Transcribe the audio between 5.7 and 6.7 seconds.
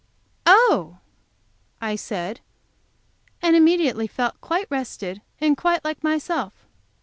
like myself.